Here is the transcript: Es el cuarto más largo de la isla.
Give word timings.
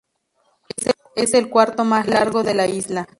Es 1.15 1.35
el 1.35 1.47
cuarto 1.51 1.85
más 1.85 2.07
largo 2.07 2.41
de 2.41 2.55
la 2.55 2.65
isla. 2.65 3.07